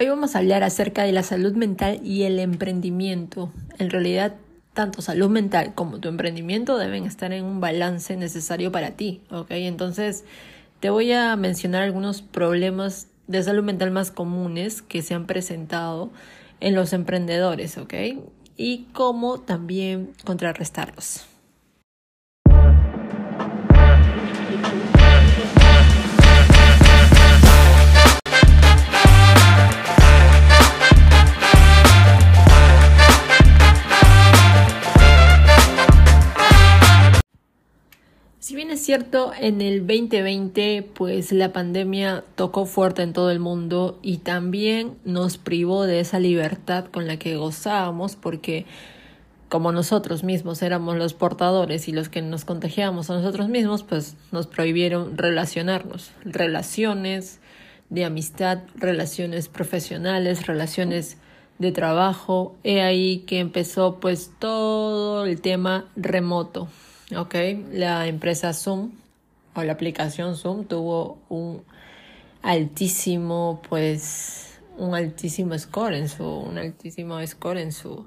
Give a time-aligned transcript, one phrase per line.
[0.00, 3.50] Hoy vamos a hablar acerca de la salud mental y el emprendimiento.
[3.78, 4.36] En realidad,
[4.72, 9.50] tanto salud mental como tu emprendimiento deben estar en un balance necesario para ti, ¿ok?
[9.50, 10.24] Entonces,
[10.78, 16.12] te voy a mencionar algunos problemas de salud mental más comunes que se han presentado
[16.60, 17.94] en los emprendedores, ¿ok?
[18.56, 21.26] Y cómo también contrarrestarlos.
[38.48, 43.40] Si bien es cierto, en el 2020 pues la pandemia tocó fuerte en todo el
[43.40, 48.64] mundo y también nos privó de esa libertad con la que gozábamos porque
[49.50, 54.16] como nosotros mismos éramos los portadores y los que nos contagiamos a nosotros mismos, pues
[54.32, 57.40] nos prohibieron relacionarnos, relaciones
[57.90, 61.18] de amistad, relaciones profesionales, relaciones
[61.58, 62.56] de trabajo.
[62.64, 66.68] He ahí que empezó pues todo el tema remoto.
[67.16, 67.34] Ok,
[67.72, 68.90] la empresa Zoom
[69.54, 71.62] o la aplicación Zoom tuvo un
[72.42, 78.04] altísimo, pues, un altísimo score en su, un altísimo score en su,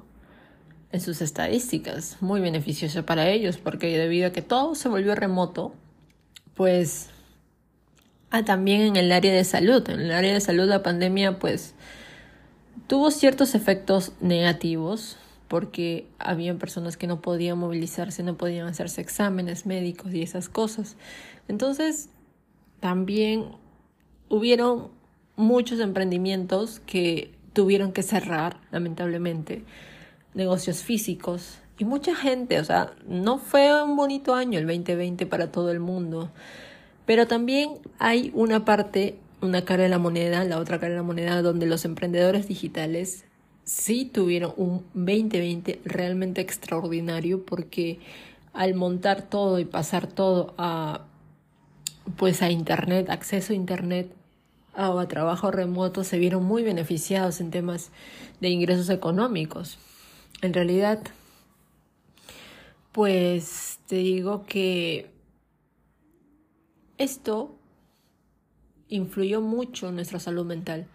[0.91, 5.73] en sus estadísticas, muy beneficioso para ellos, porque debido a que todo se volvió remoto,
[6.53, 7.09] pues,
[8.29, 11.73] ah, también en el área de salud, en el área de salud la pandemia, pues,
[12.85, 15.17] tuvo ciertos efectos negativos,
[15.51, 20.95] porque habían personas que no podían movilizarse, no podían hacerse exámenes médicos y esas cosas.
[21.49, 22.07] Entonces,
[22.79, 23.47] también
[24.29, 24.91] hubieron
[25.35, 29.65] muchos emprendimientos que tuvieron que cerrar, lamentablemente,
[30.33, 35.51] negocios físicos y mucha gente, o sea, no fue un bonito año el 2020 para
[35.51, 36.31] todo el mundo,
[37.05, 41.03] pero también hay una parte, una cara de la moneda, la otra cara de la
[41.03, 43.25] moneda, donde los emprendedores digitales
[43.63, 47.99] sí tuvieron un 2020 realmente extraordinario porque
[48.53, 51.05] al montar todo y pasar todo a
[52.17, 54.11] pues a internet, acceso a internet
[54.75, 57.91] o a trabajo remoto se vieron muy beneficiados en temas
[58.39, 59.77] de ingresos económicos.
[60.41, 60.99] En realidad,
[62.91, 65.09] pues te digo que
[66.97, 67.55] esto
[68.89, 70.87] influyó mucho en nuestra salud mental.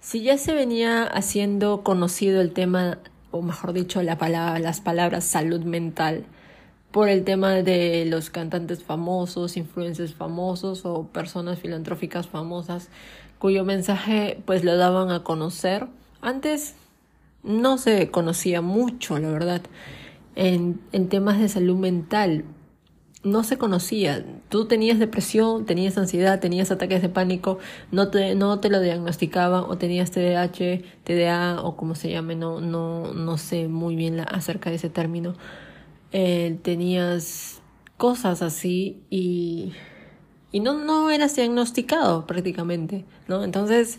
[0.00, 2.98] Si ya se venía haciendo conocido el tema,
[3.30, 6.24] o mejor dicho, la palabra, las palabras salud mental,
[6.90, 12.88] por el tema de los cantantes famosos, influencers famosos o personas filantróficas famosas
[13.38, 15.86] cuyo mensaje pues lo daban a conocer.
[16.22, 16.74] Antes
[17.42, 19.62] no se conocía mucho, la verdad,
[20.34, 22.44] en, en temas de salud mental
[23.22, 24.24] no se conocía.
[24.48, 27.58] Tú tenías depresión, tenías ansiedad, tenías ataques de pánico,
[27.90, 32.60] no te, no te lo diagnosticaban o tenías TDAH, TDA o como se llame, no,
[32.60, 35.34] no, no sé muy bien acerca de ese término.
[36.12, 37.60] Eh, tenías
[37.96, 39.72] cosas así y,
[40.50, 43.44] y no, no eras diagnosticado prácticamente, ¿no?
[43.44, 43.98] Entonces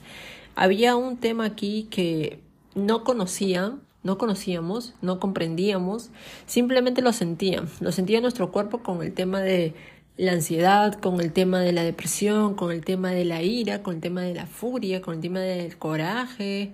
[0.56, 2.42] había un tema aquí que
[2.74, 6.10] no conocía no conocíamos, no comprendíamos,
[6.46, 9.74] simplemente lo sentía, lo sentía nuestro cuerpo con el tema de
[10.18, 13.96] la ansiedad, con el tema de la depresión, con el tema de la ira, con
[13.96, 16.72] el tema de la furia, con el tema del coraje,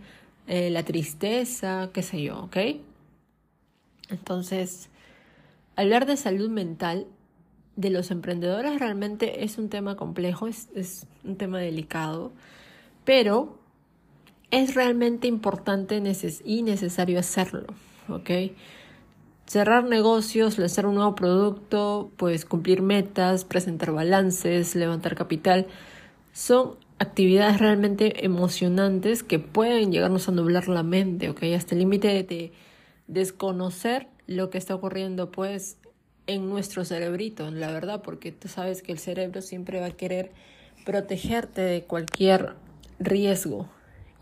[0.47, 2.57] eh, la tristeza, qué sé yo, ¿ok?
[4.09, 4.89] Entonces,
[5.75, 7.07] hablar de salud mental
[7.75, 12.31] de los emprendedores realmente es un tema complejo, es, es un tema delicado,
[13.05, 13.59] pero
[14.51, 16.01] es realmente importante
[16.45, 17.65] y necesario hacerlo,
[18.07, 18.29] ¿ok?
[19.45, 25.67] Cerrar negocios, lanzar un nuevo producto, pues cumplir metas, presentar balances, levantar capital,
[26.33, 31.43] son actividades realmente emocionantes que pueden llegarnos a nublar la mente, ¿ok?
[31.55, 32.51] Hasta el límite de
[33.07, 35.77] desconocer lo que está ocurriendo, pues,
[36.25, 40.31] en nuestro cerebrito, la verdad, porque tú sabes que el cerebro siempre va a querer
[40.85, 42.55] protegerte de cualquier
[42.99, 43.69] riesgo,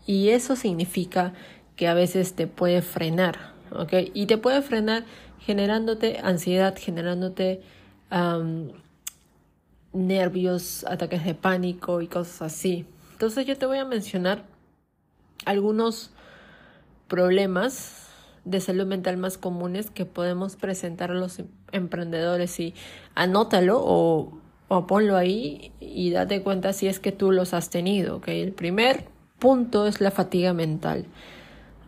[0.06, 1.34] y eso significa
[1.74, 3.92] que a veces te puede frenar, ¿ok?
[4.14, 5.04] Y te puede frenar
[5.40, 7.60] generándote ansiedad, generándote
[9.92, 12.86] nervios, ataques de pánico y cosas así.
[13.12, 14.44] Entonces yo te voy a mencionar
[15.44, 16.10] algunos
[17.08, 18.06] problemas
[18.44, 21.42] de salud mental más comunes que podemos presentar a los
[21.72, 22.74] emprendedores y
[23.14, 24.38] anótalo o,
[24.68, 28.28] o ponlo ahí y date cuenta si es que tú los has tenido, ¿ok?
[28.28, 31.06] El primer punto es la fatiga mental.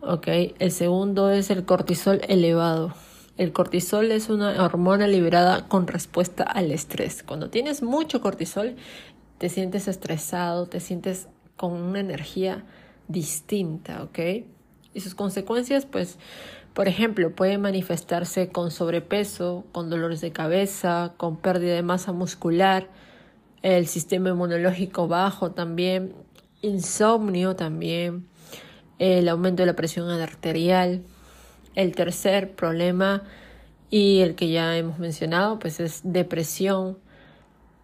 [0.01, 0.27] ¿ok?
[0.59, 2.93] El segundo es el cortisol elevado.
[3.37, 7.23] El cortisol es una hormona liberada con respuesta al estrés.
[7.23, 8.75] Cuando tienes mucho cortisol,
[9.37, 12.65] te sientes estresado, te sientes con una energía
[13.07, 14.19] distinta, ¿ok?
[14.93, 16.17] Y sus consecuencias, pues,
[16.73, 22.89] por ejemplo, puede manifestarse con sobrepeso, con dolores de cabeza, con pérdida de masa muscular,
[23.61, 26.13] el sistema inmunológico bajo también,
[26.61, 28.27] insomnio también,
[28.99, 31.03] el aumento de la presión arterial.
[31.75, 33.23] El tercer problema
[33.89, 36.97] y el que ya hemos mencionado, pues es depresión,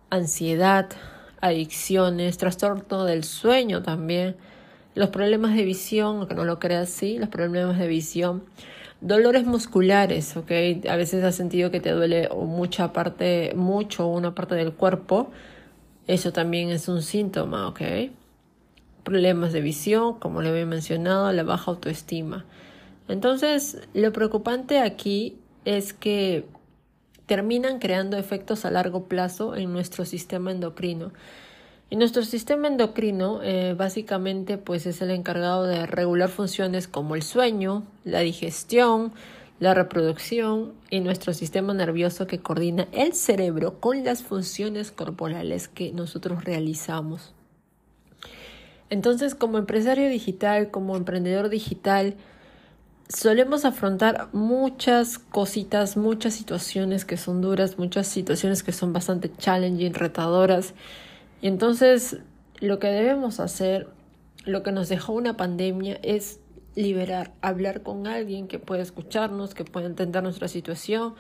[0.10, 0.90] ansiedad,
[1.42, 4.36] adicciones, trastorno del sueño también,
[4.96, 8.44] los problemas de visión, aunque no lo creas así, los problemas de visión,
[9.02, 10.52] dolores musculares, ¿ok?
[10.90, 15.32] A veces has sentido que te duele mucha parte, mucho una parte del cuerpo,
[16.08, 17.82] eso también es un síntoma, ¿ok?
[19.06, 22.44] Problemas de visión, como le había mencionado, la baja autoestima.
[23.08, 26.46] Entonces, lo preocupante aquí es que
[27.28, 31.12] terminan creando efectos a largo plazo en nuestro sistema endocrino.
[31.90, 37.22] Y nuestro sistema endocrino eh, básicamente pues es el encargado de regular funciones como el
[37.22, 39.14] sueño, la digestión,
[39.60, 45.92] la reproducción y nuestro sistema nervioso que coordina el cerebro con las funciones corporales que
[45.94, 47.35] nosotros realizamos.
[48.90, 52.16] Entonces, como empresario digital, como emprendedor digital,
[53.10, 59.94] solemos afrontar muchas cositas, muchas situaciones que son duras, muchas situaciones que son bastante challenging,
[59.94, 60.74] retadoras.
[61.42, 62.18] Y entonces
[62.60, 63.88] lo que debemos hacer,
[64.46, 66.40] lo que nos dejó una pandemia es
[66.76, 71.16] liberar, hablar con alguien que pueda escucharnos, que pueda entender nuestra situación,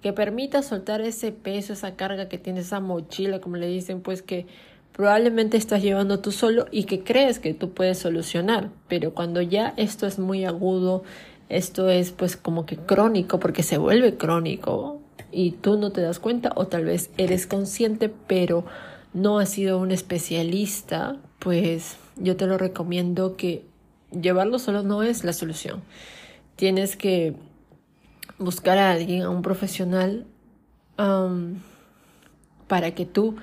[0.00, 4.22] que permita soltar ese peso, esa carga que tiene esa mochila, como le dicen, pues
[4.22, 4.46] que
[4.92, 9.74] probablemente estás llevando tú solo y que crees que tú puedes solucionar, pero cuando ya
[9.76, 11.02] esto es muy agudo,
[11.48, 15.00] esto es pues como que crónico porque se vuelve crónico
[15.30, 18.64] y tú no te das cuenta o tal vez eres consciente pero
[19.14, 23.64] no has sido un especialista, pues yo te lo recomiendo que
[24.10, 25.82] llevarlo solo no es la solución.
[26.56, 27.34] Tienes que
[28.38, 30.26] buscar a alguien, a un profesional,
[32.68, 33.36] para que tú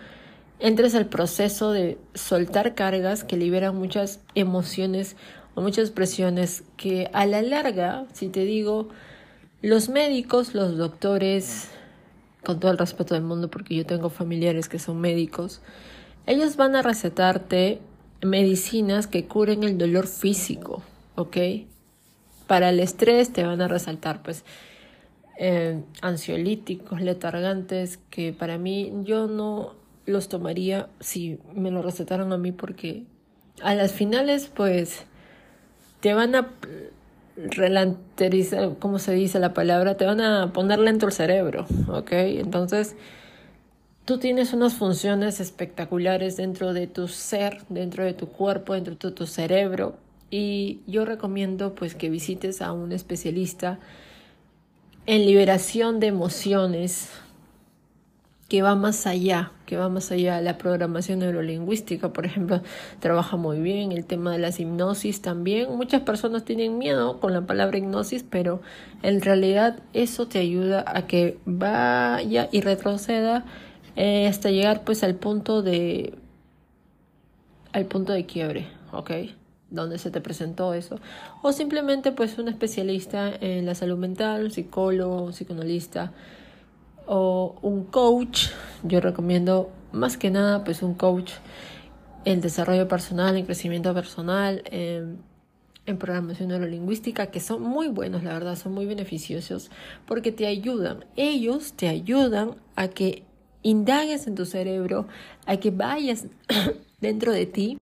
[0.60, 5.16] entres al proceso de soltar cargas que liberan muchas emociones
[5.56, 8.90] o muchas presiones que a la larga, si te digo,
[9.62, 11.70] los médicos, los doctores,
[12.44, 15.62] con todo el respeto del mundo porque yo tengo familiares que son médicos,
[16.26, 17.80] ellos van a recetarte
[18.22, 20.84] medicinas que curen el dolor físico,
[21.16, 21.38] ¿ok?
[22.48, 24.44] Para el estrés te van a resaltar pues
[25.38, 29.79] eh, ansiolíticos, letargantes, que para mí yo no
[30.10, 33.04] los tomaría si me lo recetaron a mí porque
[33.62, 35.06] a las finales pues
[36.02, 36.50] te van a
[37.36, 39.96] relanterizar, ¿cómo se dice la palabra?
[39.96, 42.12] Te van a poner lento el cerebro, ¿ok?
[42.12, 42.96] Entonces,
[44.06, 49.12] tú tienes unas funciones espectaculares dentro de tu ser, dentro de tu cuerpo, dentro de
[49.12, 49.96] tu cerebro
[50.32, 53.80] y yo recomiendo pues que visites a un especialista
[55.06, 57.10] en liberación de emociones,
[58.50, 60.42] que va más allá, que va más allá.
[60.42, 62.62] La programación neurolingüística, por ejemplo,
[63.00, 63.92] trabaja muy bien.
[63.92, 65.72] El tema de las hipnosis también.
[65.78, 68.62] Muchas personas tienen miedo con la palabra hipnosis, pero
[69.04, 73.46] en realidad eso te ayuda a que vaya y retroceda
[73.96, 76.16] eh, hasta llegar pues al punto de
[77.72, 79.12] al punto de quiebre, ¿ok?
[79.70, 81.00] Donde se te presentó eso.
[81.44, 86.12] O simplemente pues un especialista en la salud mental, un psicólogo, un psicoanalista
[87.10, 88.50] o un coach.
[88.84, 91.32] Yo recomiendo más que nada pues un coach
[92.24, 95.18] en desarrollo personal, en crecimiento personal, en,
[95.88, 99.72] en programación neurolingüística, que son muy buenos, la verdad, son muy beneficiosos
[100.06, 101.06] porque te ayudan.
[101.16, 103.24] Ellos te ayudan a que
[103.64, 105.08] indagues en tu cerebro,
[105.48, 106.28] a que vayas
[107.02, 107.78] dentro de ti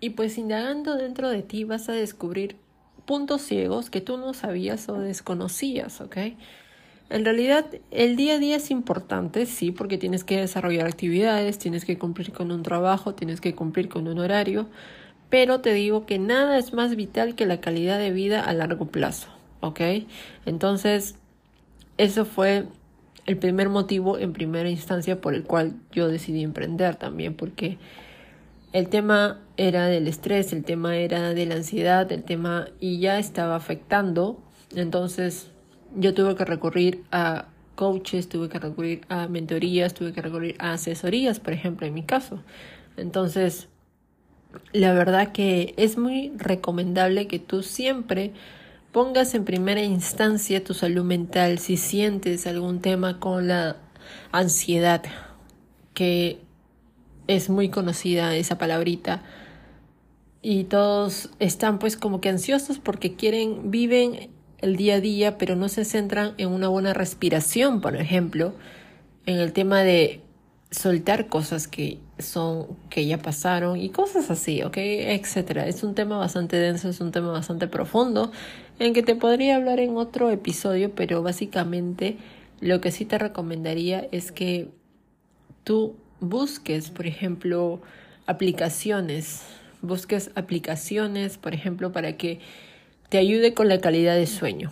[0.00, 2.56] y pues indagando dentro de ti vas a descubrir
[3.04, 6.16] puntos ciegos que tú no sabías o desconocías, ¿ok?
[7.10, 11.86] En realidad, el día a día es importante, sí, porque tienes que desarrollar actividades, tienes
[11.86, 14.68] que cumplir con un trabajo, tienes que cumplir con un horario,
[15.30, 18.86] pero te digo que nada es más vital que la calidad de vida a largo
[18.86, 19.28] plazo,
[19.60, 19.80] ¿ok?
[20.44, 21.16] Entonces,
[21.96, 22.66] eso fue
[23.24, 27.78] el primer motivo en primera instancia por el cual yo decidí emprender también, porque
[28.74, 33.18] el tema era del estrés, el tema era de la ansiedad, el tema y ya
[33.18, 34.42] estaba afectando,
[34.76, 35.50] entonces
[35.96, 40.72] yo tuve que recurrir a coaches, tuve que recurrir a mentorías, tuve que recurrir a
[40.72, 42.42] asesorías, por ejemplo, en mi caso.
[42.96, 43.68] Entonces,
[44.72, 48.32] la verdad que es muy recomendable que tú siempre
[48.92, 53.76] pongas en primera instancia tu salud mental si sientes algún tema con la
[54.32, 55.02] ansiedad,
[55.94, 56.40] que
[57.26, 59.22] es muy conocida esa palabrita.
[60.42, 65.56] y todos están pues como que ansiosos porque quieren, viven el día a día, pero
[65.56, 68.54] no se centran en una buena respiración, por ejemplo,
[69.26, 70.20] en el tema de
[70.70, 74.76] soltar cosas que son que ya pasaron y cosas así, ¿ok?
[74.76, 75.66] Etcétera.
[75.66, 78.32] Es un tema bastante denso, es un tema bastante profundo
[78.78, 82.18] en que te podría hablar en otro episodio, pero básicamente
[82.60, 84.68] lo que sí te recomendaría es que
[85.64, 87.80] tú busques, por ejemplo,
[88.26, 89.42] aplicaciones,
[89.80, 92.40] busques aplicaciones, por ejemplo, para que
[93.08, 94.70] te ayude con la calidad de sueño.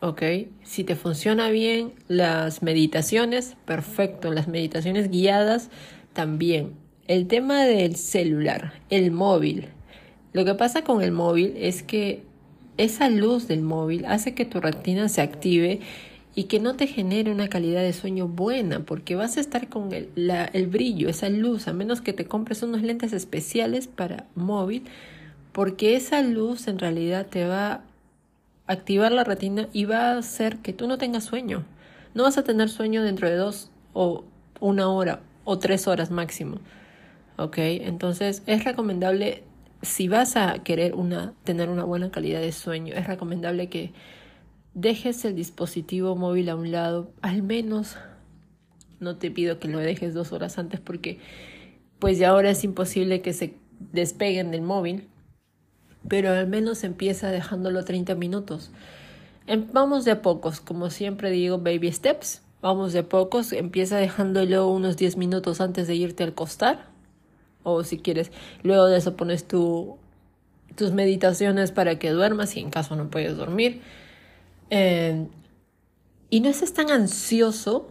[0.00, 0.22] ¿ok?
[0.64, 4.32] Si te funciona bien las meditaciones, perfecto.
[4.32, 5.70] Las meditaciones guiadas
[6.12, 6.72] también.
[7.06, 9.66] El tema del celular, el móvil.
[10.32, 12.22] Lo que pasa con el móvil es que
[12.76, 15.80] esa luz del móvil hace que tu retina se active
[16.34, 19.92] y que no te genere una calidad de sueño buena, porque vas a estar con
[19.92, 20.08] el,
[20.52, 24.84] el brillo, esa luz, a menos que te compres unos lentes especiales para móvil,
[25.52, 27.82] porque esa luz en realidad te va
[28.70, 31.64] activar la retina y va a hacer que tú no tengas sueño.
[32.14, 34.24] No vas a tener sueño dentro de dos o
[34.60, 36.58] una hora o tres horas máximo.
[37.36, 37.58] ¿Ok?
[37.58, 39.42] Entonces es recomendable,
[39.82, 43.92] si vas a querer una, tener una buena calidad de sueño, es recomendable que
[44.74, 47.96] dejes el dispositivo móvil a un lado, al menos
[49.00, 51.18] no te pido que lo dejes dos horas antes porque
[51.98, 55.08] pues ya ahora es imposible que se despeguen del móvil
[56.08, 58.70] pero al menos empieza dejándolo 30 minutos.
[59.46, 62.42] Em, vamos de a pocos, como siempre digo, baby steps.
[62.62, 66.88] Vamos de pocos, empieza dejándolo unos 10 minutos antes de irte al costar.
[67.62, 69.96] O si quieres, luego de eso pones tu,
[70.76, 73.80] tus meditaciones para que duermas y en caso no puedes dormir.
[74.70, 75.28] Em,
[76.30, 77.88] y no estés tan ansioso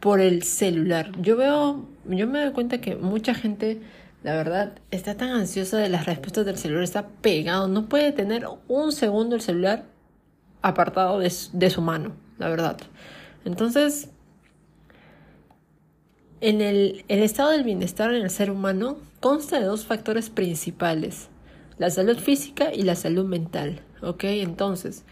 [0.00, 1.12] por el celular.
[1.20, 3.80] Yo veo, yo me doy cuenta que mucha gente
[4.26, 8.44] la verdad, está tan ansiosa de las respuestas del celular, está pegado, no puede tener
[8.66, 9.84] un segundo el celular
[10.62, 12.76] apartado de, su mano, la verdad.
[13.44, 14.10] Entonces,
[16.40, 21.28] en el, el, estado del bienestar en el ser humano consta de dos factores principales,
[21.78, 23.82] la salud física y la salud mental.
[24.02, 24.24] ¿Ok?
[24.24, 25.04] Entonces,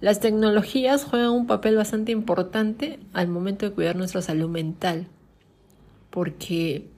[0.00, 5.08] las tecnologías juegan un papel bastante importante al momento de cuidar nuestra salud mental,
[6.10, 6.93] porque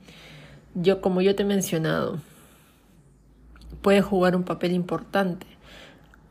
[0.76, 2.18] yo, como yo te he mencionado,
[3.83, 5.47] puede jugar un papel importante.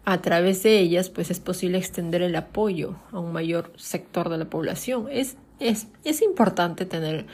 [0.06, 4.38] A través de ellas, pues es posible extender el apoyo a un mayor sector de
[4.38, 5.08] la población.
[5.12, 7.26] Es, es, es importante tener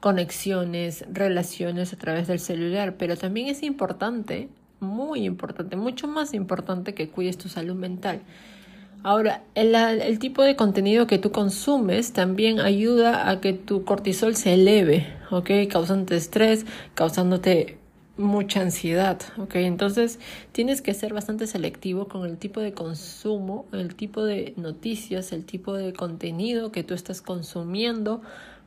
[0.00, 4.48] conexiones, relaciones a través del celular, pero también es importante,
[4.78, 8.22] muy importante, mucho más importante que cuides tu salud mental.
[9.06, 14.54] Ahora, el, tipo de contenido que tú consumes también ayuda a que tu cortisol se
[14.54, 15.48] eleve, ¿ok?
[15.70, 17.78] Causándote estrés, causándote
[18.16, 19.54] mucha ansiedad, ¿ok?
[19.58, 20.18] Entonces
[20.50, 25.44] tienes que ser bastante selectivo con el tipo de consumo, el tipo de noticias, el
[25.44, 28.22] tipo de contenido que tú estás consumiendo,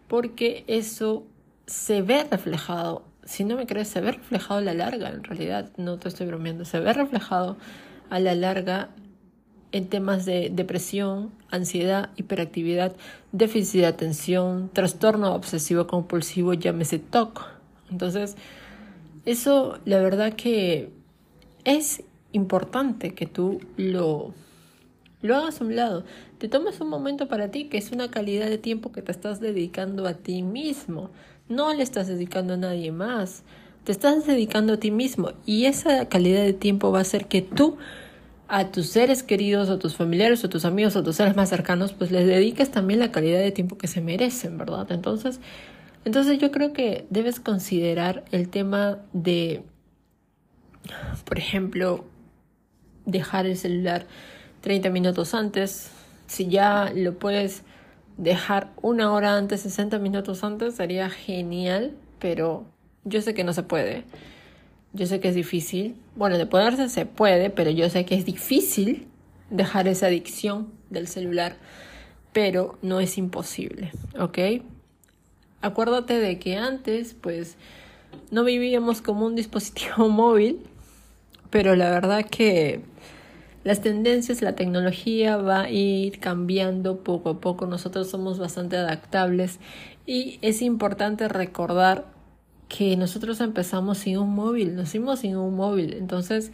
[0.08, 1.26] porque eso
[1.66, 3.04] se ve reflejado.
[3.26, 6.28] Si no me crees, se ve reflejado a la larga, en realidad, no te estoy
[6.28, 7.58] bromeando, se ve reflejado
[8.10, 8.92] a la larga
[9.72, 12.96] en temas de depresión, ansiedad, hiperactividad,
[13.32, 17.46] déficit de atención, trastorno obsesivo compulsivo, llámese TOC.
[17.92, 18.36] Entonces,
[19.26, 20.92] eso la verdad que
[21.66, 24.34] es importante que tú lo,
[25.22, 26.04] lo hagas a un lado.
[26.38, 29.40] Te tomes un momento para ti, que es una calidad de tiempo que te estás
[29.40, 31.12] dedicando a ti mismo.
[31.48, 33.44] No le estás dedicando a nadie más.
[33.84, 35.32] Te estás dedicando a ti mismo.
[35.46, 37.78] Y esa calidad de tiempo va a hacer que tú
[38.50, 41.94] a tus seres queridos, a tus familiares, a tus amigos, a tus seres más cercanos,
[41.94, 44.92] pues les dediques también la calidad de tiempo que se merecen, ¿verdad?
[44.92, 45.40] Entonces,
[46.04, 49.62] entonces yo creo que debes considerar el tema de,
[51.26, 52.06] por ejemplo,
[53.06, 54.08] dejar el celular
[54.62, 55.92] 30 minutos antes.
[56.26, 57.62] Si ya lo puedes
[58.18, 62.66] dejar una hora antes, 60 minutos antes, sería genial, pero
[63.04, 64.06] yo sé que no se puede.
[64.94, 65.96] Yo sé que es difícil.
[66.16, 69.08] Bueno, de poderse se puede, pero yo sé que es difícil
[69.50, 71.58] dejar esa adicción del celular,
[72.34, 74.64] pero no es imposible, ¿ok?
[75.62, 77.58] Acuérdate de que antes, pues,
[78.32, 80.60] no vivíamos como un dispositivo móvil,
[81.50, 82.82] pero la verdad que
[83.64, 87.66] las tendencias, la tecnología va a ir cambiando poco a poco.
[87.66, 89.60] Nosotros somos bastante adaptables
[90.06, 92.06] y es importante recordar
[92.70, 96.52] que nosotros empezamos sin un móvil, nacimos sin un móvil, entonces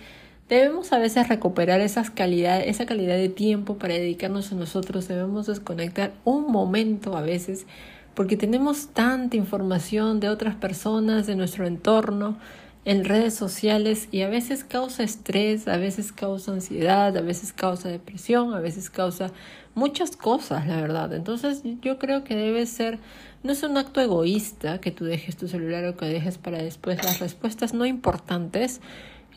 [0.49, 5.45] debemos a veces recuperar esas calidad, esa calidad de tiempo para dedicarnos a nosotros, debemos
[5.45, 7.67] desconectar un momento a veces
[8.15, 12.37] porque tenemos tanta información de otras personas, de nuestro entorno
[12.85, 17.89] en redes sociales y a veces causa estrés, a veces causa ansiedad, a veces causa
[17.89, 19.31] depresión, a veces causa
[19.73, 21.11] muchas cosas, la verdad.
[21.13, 22.99] Entonces yo creo que debe ser,
[23.41, 27.03] no es un acto egoísta que tú dejes tu celular o que dejes para después
[27.03, 28.81] las respuestas no importantes.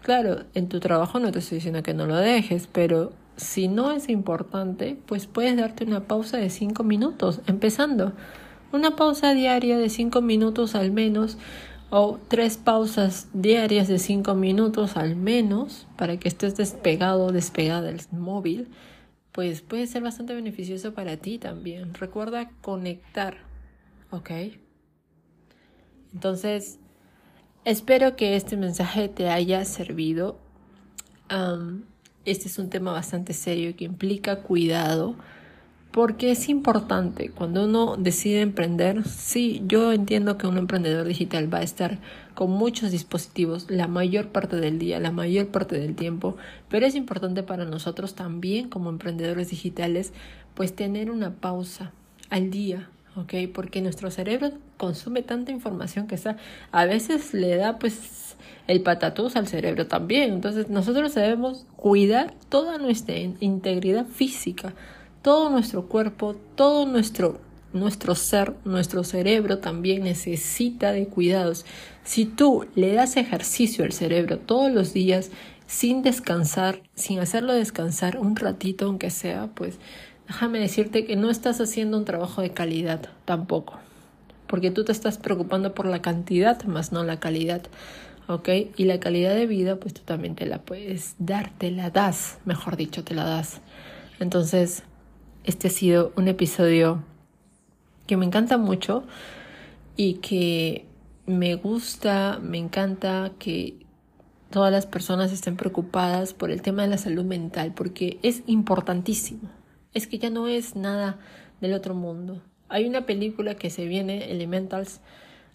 [0.02, 3.92] Claro, en tu trabajo no te estoy diciendo que no lo dejes, pero si no
[3.92, 8.12] es importante, pues puedes darte una pausa de cinco minutos, empezando.
[8.72, 11.38] Una pausa diaria de cinco minutos al menos
[11.90, 17.82] o tres pausas diarias de cinco minutos al menos para que estés despegado o despegada
[17.82, 18.68] del móvil,
[19.32, 21.94] pues puede ser bastante beneficioso para ti también.
[21.94, 23.38] Recuerda conectar,
[24.10, 24.30] ¿ok?
[26.12, 26.78] Entonces,
[27.64, 30.38] espero que este mensaje te haya servido.
[32.24, 35.16] este es un tema bastante serio que implica cuidado
[35.90, 39.04] porque es importante cuando uno decide emprender.
[39.08, 41.98] Sí, yo entiendo que un emprendedor digital va a estar
[42.34, 46.36] con muchos dispositivos la mayor parte del día, la mayor parte del tiempo,
[46.68, 50.12] pero es importante para nosotros también como emprendedores digitales
[50.54, 51.92] pues tener una pausa
[52.30, 53.34] al día, ¿ok?
[53.52, 56.36] Porque nuestro cerebro consume tanta información que está,
[56.70, 58.36] a veces le da pues
[58.68, 64.74] el patatús al cerebro también, entonces nosotros debemos cuidar toda nuestra integridad física
[65.28, 67.38] todo nuestro cuerpo, todo nuestro,
[67.74, 71.66] nuestro ser, nuestro cerebro también necesita de cuidados.
[72.02, 75.30] Si tú le das ejercicio al cerebro todos los días
[75.66, 79.78] sin descansar, sin hacerlo descansar un ratito aunque sea, pues
[80.26, 83.78] déjame decirte que no estás haciendo un trabajo de calidad tampoco.
[84.46, 87.64] Porque tú te estás preocupando por la cantidad más no la calidad.
[88.28, 88.48] ¿ok?
[88.78, 92.38] Y la calidad de vida, pues tú también te la puedes dar, te la das,
[92.46, 93.60] mejor dicho, te la das.
[94.20, 94.84] Entonces,
[95.48, 97.02] este ha sido un episodio
[98.06, 99.04] que me encanta mucho
[99.96, 100.84] y que
[101.24, 103.78] me gusta, me encanta que
[104.50, 109.48] todas las personas estén preocupadas por el tema de la salud mental porque es importantísimo.
[109.94, 111.18] Es que ya no es nada
[111.62, 112.42] del otro mundo.
[112.68, 115.00] Hay una película que se viene, Elementals,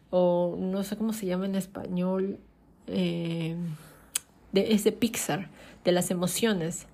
[0.10, 2.40] o no sé cómo se llama en español,
[2.88, 3.56] eh,
[4.54, 5.52] de, es de Pixar,
[5.86, 6.88] de las emociones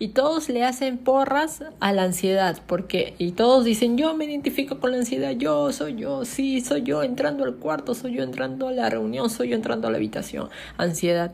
[0.00, 4.80] y todos le hacen porras a la ansiedad, porque y todos dicen, "Yo me identifico
[4.80, 8.68] con la ansiedad, yo soy yo, sí, soy yo entrando al cuarto, soy yo entrando
[8.68, 11.32] a la reunión, soy yo entrando a la habitación." Ansiedad.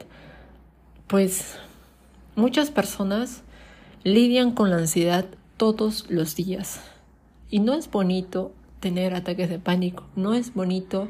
[1.06, 1.54] Pues
[2.34, 3.44] muchas personas
[4.02, 5.26] lidian con la ansiedad
[5.56, 6.80] todos los días.
[7.48, 11.08] Y no es bonito tener ataques de pánico, no es bonito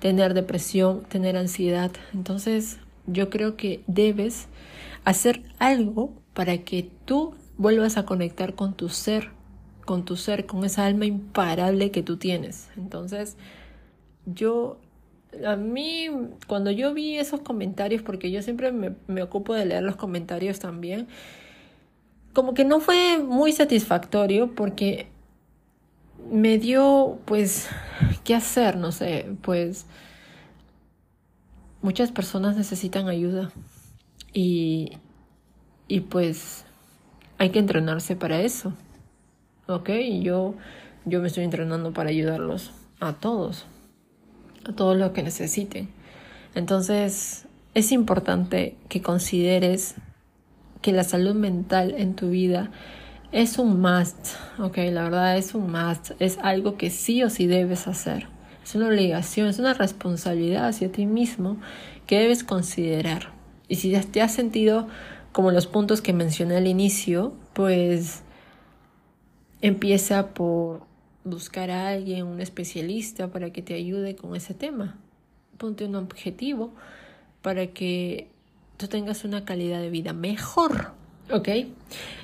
[0.00, 1.90] tener depresión, tener ansiedad.
[2.14, 4.46] Entonces, yo creo que debes
[5.04, 9.30] hacer algo para que tú vuelvas a conectar con tu ser,
[9.84, 12.68] con tu ser, con esa alma imparable que tú tienes.
[12.76, 13.36] Entonces,
[14.24, 14.78] yo,
[15.44, 16.06] a mí,
[16.46, 21.08] cuando yo vi esos comentarios, porque yo siempre me, ocupo de leer los comentarios también,
[22.34, 25.08] como que no fue muy satisfactorio porque
[26.30, 27.68] me dio, pues,
[28.22, 28.76] ¿qué hacer?
[28.76, 29.86] No sé, pues
[31.82, 33.50] muchas personas necesitan ayuda
[34.32, 34.98] y,
[35.88, 36.64] y pues
[37.38, 38.74] hay que entrenarse para eso.
[39.66, 39.90] ¿Ok?
[40.22, 40.54] Yo,
[41.04, 43.66] yo me estoy entrenando para ayudarlos a todos,
[44.68, 45.88] a todos los que necesiten.
[46.54, 49.94] Entonces, es importante que consideres
[50.82, 52.70] que la salud mental en tu vida
[53.30, 54.16] es un must,
[54.58, 58.26] ok, la verdad es un must, es algo que sí o sí debes hacer,
[58.64, 61.58] es una obligación, es una responsabilidad hacia ti mismo
[62.06, 63.32] que debes considerar.
[63.68, 64.88] Y si te has sentido
[65.32, 68.22] como los puntos que mencioné al inicio, pues
[69.60, 70.82] empieza por
[71.24, 74.96] buscar a alguien, un especialista para que te ayude con ese tema.
[75.58, 76.72] Ponte un objetivo
[77.42, 78.28] para que
[78.76, 80.92] tú tengas una calidad de vida mejor.
[81.30, 81.48] ¿Ok?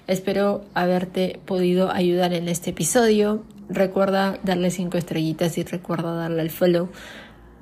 [0.07, 3.45] Espero haberte podido ayudar en este episodio.
[3.69, 6.89] Recuerda darle cinco estrellitas y recuerda darle al follow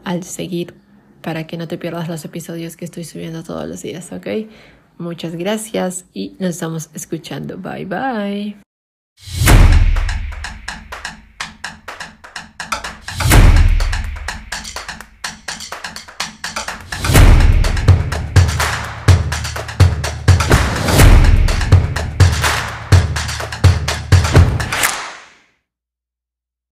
[0.05, 0.75] al seguir
[1.21, 4.27] para que no te pierdas los episodios que estoy subiendo todos los días, ¿ok?
[4.99, 7.59] Muchas gracias y nos estamos escuchando.
[7.59, 8.62] Bye bye.